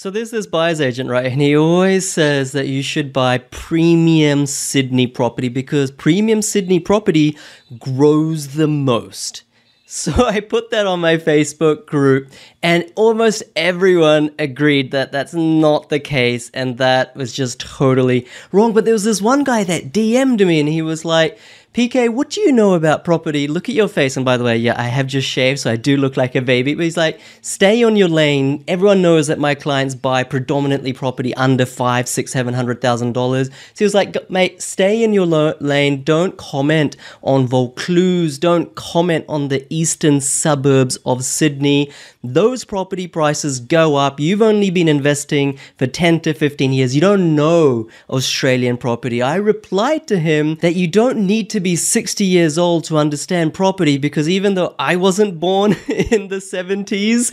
[0.00, 1.26] So there's this buyer's agent, right?
[1.26, 7.36] And he always says that you should buy premium Sydney property because premium Sydney property
[7.80, 9.42] grows the most.
[9.86, 12.30] So I put that on my Facebook group,
[12.62, 18.74] and almost everyone agreed that that's not the case, and that was just totally wrong.
[18.74, 21.40] But there was this one guy that DM'd me, and he was like,
[21.78, 23.46] PK, what do you know about property?
[23.46, 24.16] Look at your face.
[24.16, 26.42] And by the way, yeah, I have just shaved, so I do look like a
[26.42, 26.74] baby.
[26.74, 28.64] But he's like, stay on your lane.
[28.66, 33.46] Everyone knows that my clients buy predominantly property under five, six, seven hundred thousand dollars.
[33.46, 36.02] So he was like, mate, stay in your lo- lane.
[36.02, 38.38] Don't comment on Vaucluse.
[38.38, 41.92] Don't comment on the eastern suburbs of Sydney.
[42.24, 44.18] Those property prices go up.
[44.18, 46.96] You've only been investing for 10 to 15 years.
[46.96, 49.22] You don't know Australian property.
[49.22, 53.54] I replied to him that you don't need to be 60 years old to understand
[53.54, 57.32] property because even though I wasn't born in the 70s,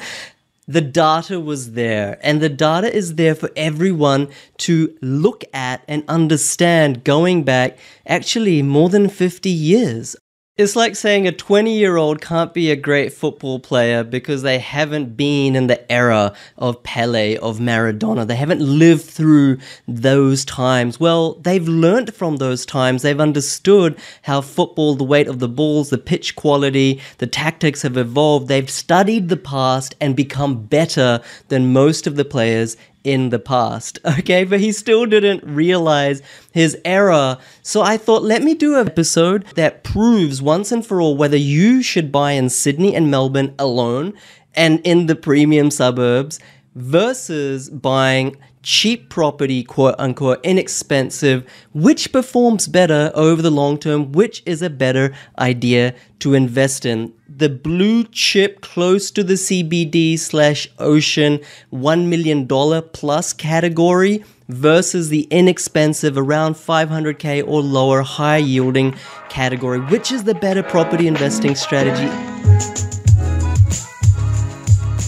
[0.67, 2.17] the data was there.
[2.23, 7.77] And the data is there for everyone to look at and understand going back
[8.08, 10.16] actually more than 50 years
[10.58, 14.58] it's like saying a 20 year old can't be a great football player because they
[14.58, 18.25] haven't been in the era of Pele, of Maradona.
[18.25, 20.98] They haven't lived through those times.
[20.98, 23.02] Well, they've learnt from those times.
[23.02, 27.98] They've understood how football, the weight of the balls, the pitch quality, the tactics have
[27.98, 28.48] evolved.
[28.48, 34.00] They've studied the past and become better than most of the players in the past.
[34.25, 37.38] Okay, but he still didn't realize his error.
[37.61, 41.38] So I thought, let me do an episode that proves once and for all whether
[41.38, 44.14] you should buy in Sydney and Melbourne alone
[44.56, 46.39] and in the premium suburbs
[46.76, 54.41] versus buying cheap property, quote unquote, inexpensive, which performs better over the long term, which
[54.45, 57.13] is a better idea to invest in.
[57.30, 61.39] The blue chip close to the CBD slash ocean
[61.71, 68.95] $1 million plus category versus the inexpensive around 500k or lower high yielding
[69.30, 72.95] category, which is the better property investing strategy.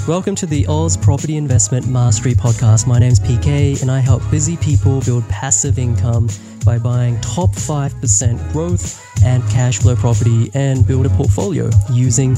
[0.08, 2.88] Welcome to the Oz Property Investment Mastery Podcast.
[2.88, 6.30] My name is PK and I help busy people build passive income
[6.64, 12.36] by buying top 5% growth and cash flow property and build a portfolio using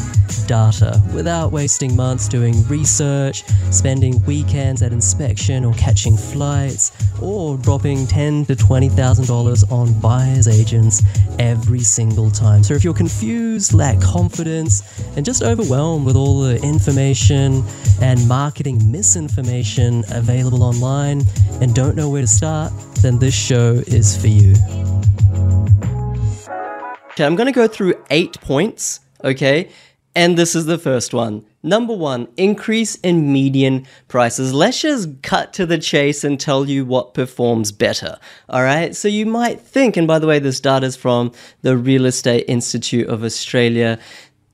[0.47, 6.91] data without wasting months doing research, spending weekends at inspection or catching flights,
[7.22, 11.03] or dropping ten to twenty thousand dollars on buyers agents
[11.38, 12.63] every single time.
[12.63, 14.81] So if you're confused, lack confidence,
[15.16, 17.59] and just overwhelmed with all the information
[18.02, 21.24] and marketing misinformation available online
[21.62, 22.72] and don't know where to start,
[23.02, 24.53] then this show is for you.
[27.12, 29.70] Okay, I'm going to go through eight points, okay?
[30.16, 31.46] And this is the first one.
[31.62, 34.53] Number one, increase in median prices.
[34.53, 38.18] Let's just cut to the chase and tell you what performs better.
[38.47, 38.96] All right.
[38.96, 42.46] So you might think, and by the way, this data is from the Real Estate
[42.47, 44.00] Institute of Australia.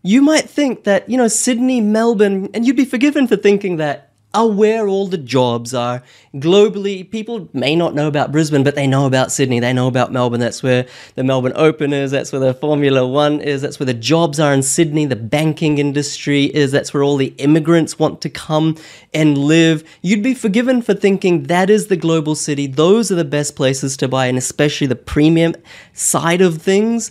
[0.05, 4.11] You might think that, you know, Sydney, Melbourne, and you'd be forgiven for thinking that
[4.35, 6.03] are where all the jobs are.
[6.35, 9.59] Globally, people may not know about Brisbane, but they know about Sydney.
[9.59, 10.41] They know about Melbourne.
[10.41, 10.85] That's where
[11.15, 12.11] the Melbourne Open is.
[12.11, 13.63] That's where the Formula One is.
[13.63, 15.05] That's where the jobs are in Sydney.
[15.07, 16.71] The banking industry is.
[16.71, 18.77] That's where all the immigrants want to come
[19.11, 19.83] and live.
[20.03, 22.67] You'd be forgiven for thinking that is the global city.
[22.67, 25.55] Those are the best places to buy, and especially the premium
[25.93, 27.09] side of things.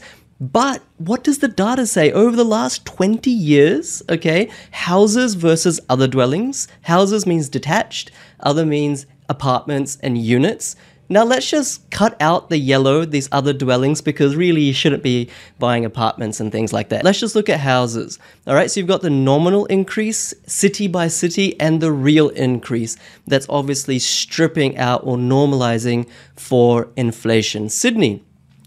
[0.52, 2.12] But what does the data say?
[2.12, 6.68] Over the last 20 years, okay, houses versus other dwellings.
[6.82, 8.10] Houses means detached,
[8.40, 10.76] other means apartments and units.
[11.08, 15.30] Now let's just cut out the yellow, these other dwellings, because really you shouldn't be
[15.58, 17.04] buying apartments and things like that.
[17.04, 18.18] Let's just look at houses.
[18.46, 22.98] All right, so you've got the nominal increase, city by city, and the real increase.
[23.26, 26.06] That's obviously stripping out or normalizing
[26.36, 27.70] for inflation.
[27.70, 28.22] Sydney,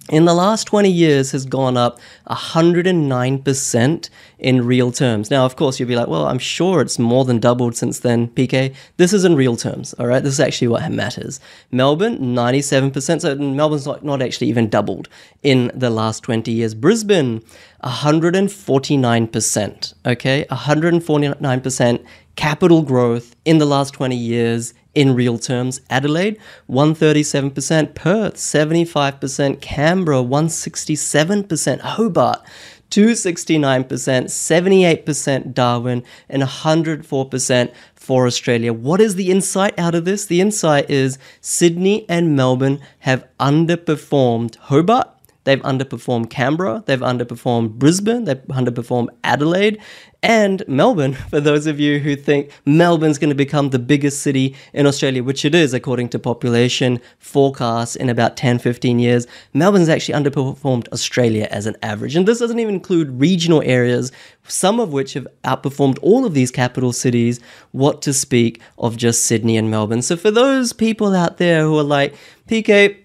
[0.09, 4.09] in the last 20 years has gone up 109%
[4.39, 5.29] in real terms.
[5.31, 8.27] Now, of course, you'll be like, well, I'm sure it's more than doubled since then,
[8.29, 8.73] PK.
[8.97, 10.23] This is in real terms, all right?
[10.23, 11.39] This is actually what matters.
[11.71, 13.21] Melbourne, 97%.
[13.21, 15.09] So Melbourne's not, not actually even doubled
[15.43, 16.73] in the last 20 years.
[16.73, 17.41] Brisbane,
[17.83, 20.45] 149%, okay?
[20.49, 22.05] 149%
[22.37, 25.81] capital growth in the last 20 years in real terms.
[25.89, 26.39] Adelaide,
[26.69, 32.41] 137%, Perth, 75%, Canberra, 167%, Hobart,
[32.89, 38.71] 269%, 78% Darwin, and 104% for Australia.
[38.71, 40.27] What is the insight out of this?
[40.27, 45.09] The insight is Sydney and Melbourne have underperformed Hobart.
[45.43, 49.79] They've underperformed Canberra, they've underperformed Brisbane, they've underperformed Adelaide,
[50.27, 54.55] And Melbourne, for those of you who think Melbourne's going to become the biggest city
[54.73, 59.87] in Australia, which it is according to population forecasts in about 10, 15 years, Melbourne's
[59.87, 62.17] actually underperformed Australia as an average.
[62.17, 64.11] And this doesn't even include regional areas,
[64.45, 67.39] some of which have outperformed all of these capital cities,
[67.71, 70.01] what to speak of just Sydney and Melbourne.
[70.01, 72.13] So for those people out there who are like,
[72.49, 72.97] PK,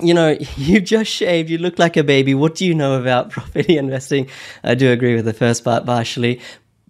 [0.00, 2.34] you know, you've just shaved, you look like a baby.
[2.34, 4.28] What do you know about property investing?
[4.64, 6.40] I do agree with the first part partially.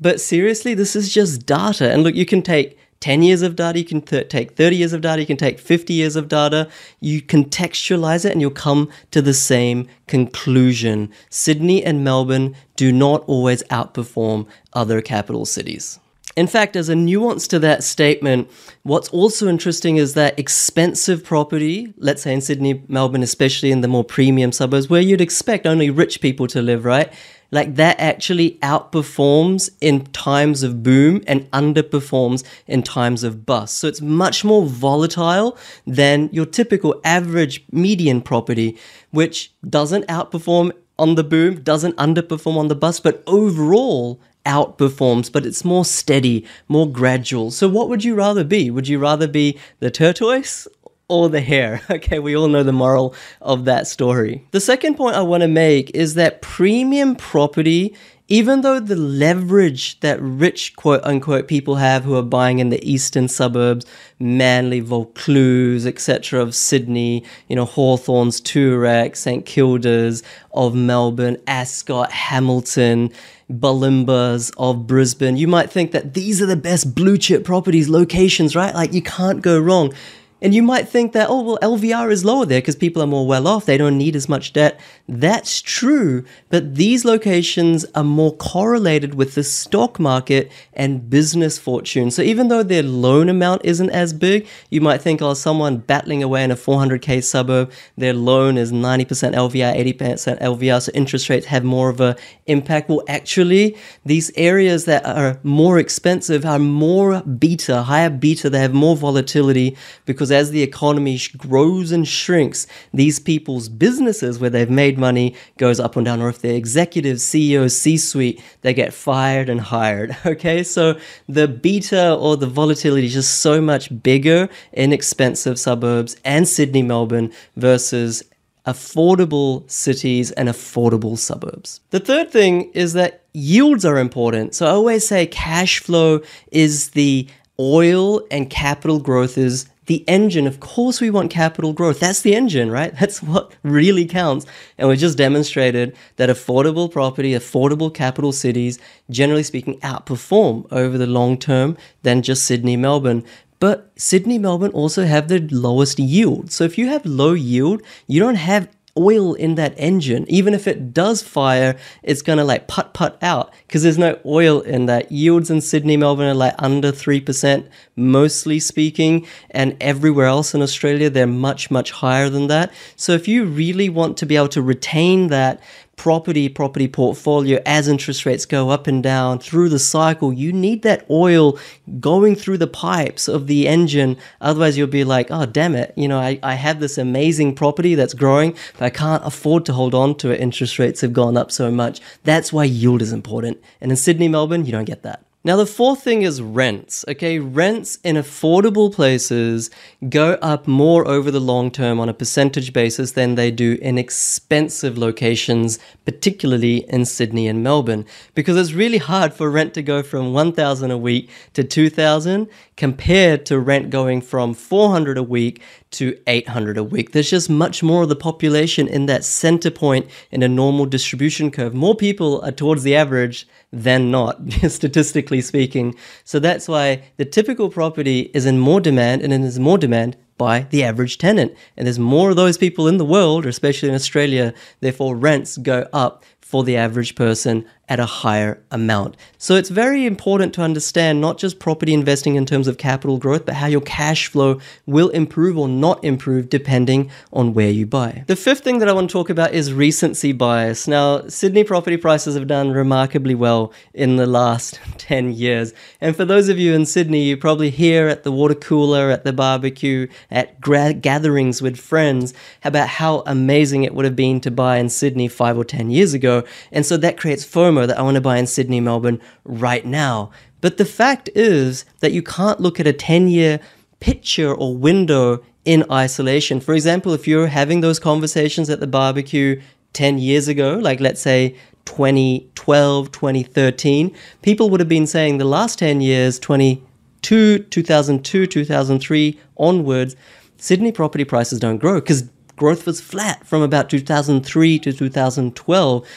[0.00, 1.90] But seriously, this is just data.
[1.90, 4.92] And look, you can take 10 years of data, you can th- take 30 years
[4.92, 6.68] of data, you can take 50 years of data.
[7.00, 11.10] You contextualize it and you'll come to the same conclusion.
[11.30, 16.00] Sydney and Melbourne do not always outperform other capital cities.
[16.38, 18.48] In fact, as a nuance to that statement,
[18.84, 23.88] what's also interesting is that expensive property, let's say in Sydney, Melbourne, especially in the
[23.88, 27.12] more premium suburbs where you'd expect only rich people to live, right?
[27.50, 33.76] Like that actually outperforms in times of boom and underperforms in times of bust.
[33.78, 35.58] So it's much more volatile
[35.88, 38.78] than your typical average median property,
[39.10, 40.70] which doesn't outperform
[41.00, 46.46] on the boom, doesn't underperform on the bust, but overall outperforms, but it's more steady,
[46.68, 47.50] more gradual.
[47.50, 48.70] So, what would you rather be?
[48.70, 50.66] Would you rather be the tortoise
[51.08, 51.80] or the hare?
[51.90, 54.46] Okay, we all know the moral of that story.
[54.52, 57.94] The second point I want to make is that premium property
[58.30, 62.84] even though the leverage that rich quote unquote people have who are buying in the
[62.88, 63.86] eastern suburbs,
[64.18, 73.10] Manly, Vaucluse, etc., of Sydney, you know, Hawthorns, Toorak, St Kilda's of Melbourne, Ascot, Hamilton,
[73.50, 78.54] Bulimbas of Brisbane, you might think that these are the best blue chip properties, locations,
[78.54, 78.74] right?
[78.74, 79.92] Like you can't go wrong.
[80.40, 83.26] And you might think that, oh, well, LVR is lower there because people are more
[83.26, 83.66] well off.
[83.66, 84.78] They don't need as much debt.
[85.08, 86.24] That's true.
[86.48, 92.10] But these locations are more correlated with the stock market and business fortune.
[92.10, 96.22] So even though their loan amount isn't as big, you might think, oh, someone battling
[96.22, 100.82] away in a 400K suburb, their loan is 90% LVR, 80% LVR.
[100.82, 102.14] So interest rates have more of an
[102.46, 102.88] impact.
[102.88, 108.48] Well, actually, these areas that are more expensive are more beta, higher beta.
[108.48, 114.38] They have more volatility because because as the economy grows and shrinks, these people's businesses
[114.38, 118.74] where they've made money goes up and down, or if they're executives, CEOs, C-suite, they
[118.74, 120.16] get fired and hired.
[120.28, 126.16] Okay, so the beta or the volatility is just so much bigger in expensive suburbs
[126.22, 128.22] and Sydney, Melbourne versus
[128.66, 131.80] affordable cities and affordable suburbs.
[131.90, 134.54] The third thing is that yields are important.
[134.54, 136.20] So I always say cash flow
[136.52, 137.26] is the
[137.58, 141.98] oil and capital growth is the engine, of course, we want capital growth.
[141.98, 142.94] That's the engine, right?
[143.00, 144.46] That's what really counts.
[144.76, 148.78] And we just demonstrated that affordable property, affordable capital cities,
[149.10, 153.24] generally speaking, outperform over the long term than just Sydney, Melbourne.
[153.60, 156.52] But Sydney, Melbourne also have the lowest yield.
[156.52, 160.26] So if you have low yield, you don't have oil in that engine.
[160.28, 164.60] Even if it does fire, it's gonna like put put out because there's no oil
[164.60, 165.12] in that.
[165.12, 171.08] Yields in Sydney, Melbourne are like under 3%, mostly speaking, and everywhere else in Australia,
[171.08, 172.72] they're much, much higher than that.
[172.96, 175.62] So if you really want to be able to retain that
[175.98, 180.82] property property portfolio as interest rates go up and down through the cycle you need
[180.82, 181.58] that oil
[182.00, 184.16] going through the pipes of the engine.
[184.40, 185.92] Otherwise you'll be like oh damn it.
[185.96, 189.72] You know i, I have this amazing property that's growing but i can't afford to
[189.72, 190.40] hold on to it.
[190.40, 192.00] Interest rates have gone up so much.
[192.24, 193.58] That's why yield is important.
[193.80, 197.06] And in sydney melbourne you don't get that now, the fourth thing is rents.
[197.08, 199.70] Okay, rents in affordable places
[200.06, 203.96] go up more over the long term on a percentage basis than they do in
[203.96, 210.02] expensive locations, particularly in Sydney and Melbourne, because it's really hard for rent to go
[210.02, 216.18] from 1,000 a week to 2,000 compared to rent going from 400 a week to
[216.26, 217.12] 800 a week.
[217.12, 221.50] There's just much more of the population in that center point in a normal distribution
[221.50, 221.74] curve.
[221.74, 225.94] More people are towards the average than not, statistically speaking.
[226.24, 230.16] So that's why the typical property is in more demand and it is more demand
[230.36, 231.54] by the average tenant.
[231.76, 235.86] And there's more of those people in the world, especially in Australia, therefore rents go
[235.92, 239.16] up for the average person at a higher amount.
[239.38, 243.46] So it's very important to understand not just property investing in terms of capital growth,
[243.46, 248.24] but how your cash flow will improve or not improve depending on where you buy.
[248.26, 250.86] The fifth thing that I want to talk about is recency bias.
[250.86, 255.72] Now, Sydney property prices have done remarkably well in the last 10 years.
[256.00, 259.24] And for those of you in Sydney, you probably hear at the water cooler, at
[259.24, 264.50] the barbecue, at gra- gatherings with friends about how amazing it would have been to
[264.50, 266.44] buy in Sydney five or 10 years ago.
[266.70, 270.30] And so that creates FOMO that I want to buy in Sydney, Melbourne right now.
[270.60, 273.60] But the fact is that you can't look at a 10 year
[274.00, 276.60] picture or window in isolation.
[276.60, 279.60] For example, if you're having those conversations at the barbecue
[279.92, 285.78] 10 years ago, like let's say 2012, 2013, people would have been saying the last
[285.78, 290.16] 10 years, 22, 2002, 2003 onwards,
[290.56, 296.08] Sydney property prices don't grow because growth was flat from about 2003 to 2012.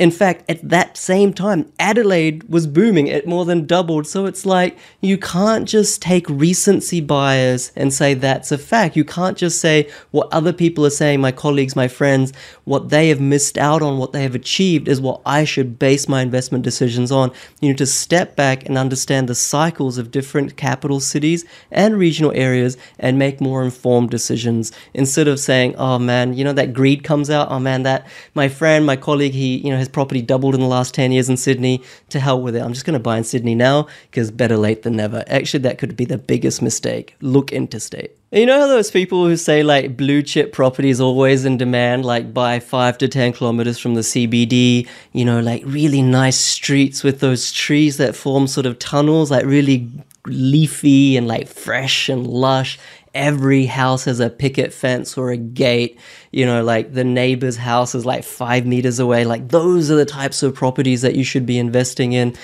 [0.00, 3.06] In fact, at that same time, Adelaide was booming.
[3.06, 4.06] It more than doubled.
[4.06, 8.96] So it's like you can't just take recency bias and say that's a fact.
[8.96, 12.32] You can't just say what other people are saying, my colleagues, my friends,
[12.64, 16.08] what they have missed out on, what they have achieved is what I should base
[16.08, 17.30] my investment decisions on.
[17.60, 22.32] You need to step back and understand the cycles of different capital cities and regional
[22.34, 27.04] areas and make more informed decisions instead of saying, oh man, you know, that greed
[27.04, 27.50] comes out.
[27.50, 30.66] Oh man, that my friend, my colleague, he, you know, has property doubled in the
[30.66, 31.82] last 10 years in Sydney.
[32.10, 32.60] To hell with it.
[32.60, 35.24] I'm just going to buy in Sydney now because better late than never.
[35.26, 37.16] Actually, that could be the biggest mistake.
[37.20, 38.16] Look interstate.
[38.32, 42.04] You know how those people who say like blue chip property is always in demand,
[42.04, 47.02] like by five to 10 kilometers from the CBD, you know, like really nice streets
[47.02, 49.90] with those trees that form sort of tunnels, like really
[50.26, 52.78] leafy and like fresh and lush
[53.14, 55.98] every house has a picket fence or a gate
[56.30, 59.24] you know like the neighbor's house is like five meters away.
[59.24, 62.34] Like those are the types of properties that you should be investing in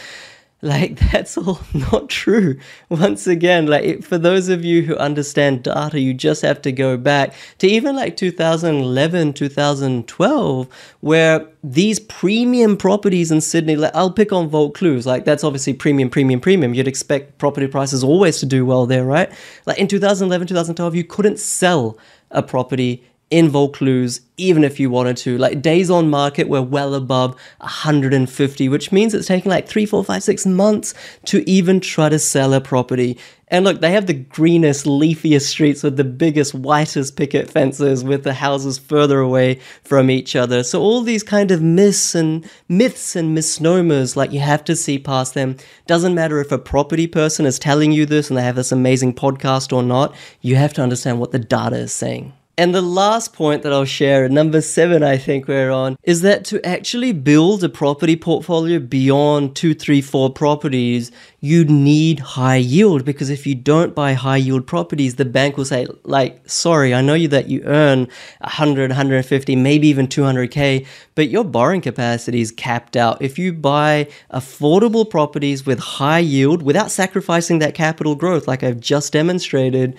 [0.62, 2.58] like that's all not true.
[2.88, 6.96] Once again like for those of you who understand data you just have to go
[6.96, 10.68] back to even like 2011 2012
[11.00, 16.08] where these premium properties in sydney like i'll pick on vaucluse like that's obviously premium
[16.10, 16.74] premium premium.
[16.74, 19.30] You'd expect property prices always to do well there right?
[19.66, 21.98] Like in 2011 2012 you couldn't sell
[22.30, 25.36] a property in Vaucluse, even if you wanted to.
[25.36, 30.04] Like days on market were well above 150, which means it's taking like three, four,
[30.04, 33.18] five, six months to even try to sell a property.
[33.48, 38.22] And look, they have the greenest, leafiest streets with the biggest, whitest picket fences with
[38.22, 40.62] the houses further away from each other.
[40.62, 44.98] So all these kind of myths and myths and misnomers, like you have to see
[45.00, 45.56] past them.
[45.88, 49.14] Doesn't matter if a property person is telling you this and they have this amazing
[49.14, 52.32] podcast or not, you have to understand what the data is saying.
[52.58, 56.46] And the last point that I'll share, number seven, I think we're on, is that
[56.46, 63.04] to actually build a property portfolio beyond two, three, four properties, you need high yield
[63.04, 67.02] because if you don't buy high yield properties, the bank will say, like, sorry, I
[67.02, 68.08] know you that you earn
[68.40, 73.20] 100, 150, maybe even 200K, but your borrowing capacity is capped out.
[73.20, 78.80] If you buy affordable properties with high yield without sacrificing that capital growth, like I've
[78.80, 79.94] just demonstrated,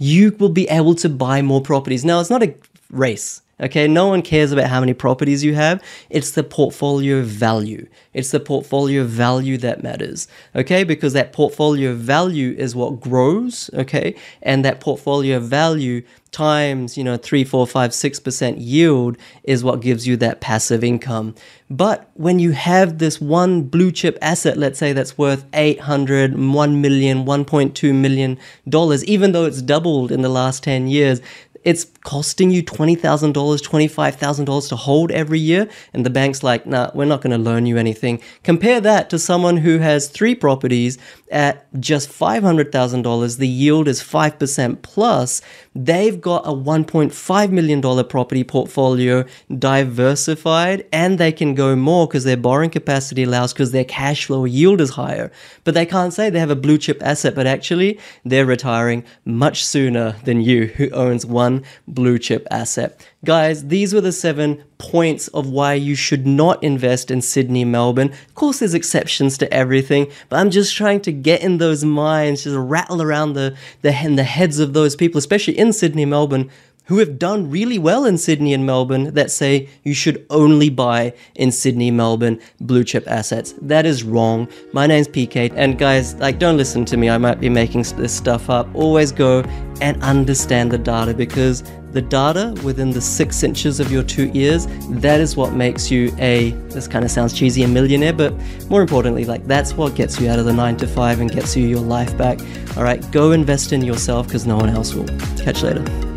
[0.00, 2.04] you will be able to buy more properties.
[2.04, 2.54] Now, it's not a
[2.90, 3.42] race.
[3.60, 5.82] Okay, no one cares about how many properties you have.
[6.08, 7.86] It's the portfolio value.
[8.14, 10.28] It's the portfolio value that matters.
[10.56, 13.70] Okay, because that portfolio value is what grows.
[13.74, 16.02] Okay, and that portfolio value
[16.32, 20.82] times you know three, four, five, six percent yield is what gives you that passive
[20.82, 21.34] income.
[21.68, 26.80] But when you have this one blue chip asset, let's say that's worth 800, 1
[26.80, 28.38] million, 1.2 million
[28.68, 31.20] dollars, even though it's doubled in the last 10 years,
[31.62, 35.68] it's costing you $20,000, $25,000 to hold every year.
[35.92, 38.20] And the bank's like, nah, we're not going to loan you anything.
[38.42, 40.96] Compare that to someone who has three properties
[41.30, 43.38] at just $500,000.
[43.38, 45.42] The yield is 5% plus.
[45.74, 49.24] They've got a $1.5 million property portfolio
[49.58, 54.44] diversified and they can go more because their borrowing capacity allows because their cash flow
[54.46, 55.30] yield is higher.
[55.64, 59.64] But they can't say they have a blue chip asset, but actually they're retiring much
[59.64, 63.06] sooner than you who owns one blue chip asset.
[63.24, 68.10] Guys, these were the seven points of why you should not invest in Sydney, Melbourne.
[68.28, 72.44] Of course, there's exceptions to everything, but I'm just trying to get in those minds,
[72.44, 76.50] just rattle around the, the, the heads of those people, especially in Sydney, Melbourne,
[76.86, 81.14] who have done really well in Sydney and Melbourne that say you should only buy
[81.34, 83.54] in Sydney, Melbourne blue chip assets.
[83.62, 84.48] That is wrong.
[84.72, 87.08] My name's PK, and guys, like, don't listen to me.
[87.08, 88.68] I might be making this stuff up.
[88.74, 89.40] Always go
[89.80, 94.66] and understand the data because the data within the six inches of your two ears,
[94.90, 98.34] that is what makes you a, this kind of sounds cheesy, a millionaire, but
[98.68, 101.56] more importantly, like that's what gets you out of the nine to five and gets
[101.56, 102.38] you your life back.
[102.76, 105.06] All right, go invest in yourself because no one else will.
[105.36, 106.09] Catch you later.